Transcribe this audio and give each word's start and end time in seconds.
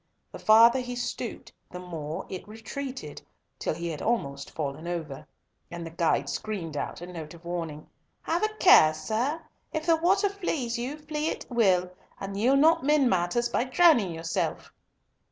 The 0.31 0.39
farther 0.39 0.79
he 0.79 0.95
stooped, 0.95 1.51
the 1.69 1.79
more 1.79 2.25
it 2.27 2.47
retreated, 2.47 3.21
till 3.59 3.75
he 3.75 3.89
had 3.89 4.01
almost 4.01 4.49
fallen 4.49 4.87
over, 4.87 5.27
and 5.69 5.85
the 5.85 5.91
guide 5.91 6.27
screamed 6.27 6.75
out 6.75 7.01
a 7.01 7.05
note 7.05 7.35
of 7.35 7.45
warning, 7.45 7.87
"Have 8.23 8.41
a 8.41 8.49
care, 8.55 8.95
sir! 8.95 9.39
If 9.71 9.85
the 9.85 9.97
water 9.97 10.27
flees 10.27 10.79
you, 10.79 10.97
flee 10.97 11.27
it 11.27 11.45
will, 11.51 11.91
and 12.19 12.35
ye'll 12.35 12.57
not 12.57 12.83
mend 12.83 13.11
matters 13.11 13.47
by 13.49 13.63
drowning 13.65 14.11
yourself." 14.11 14.73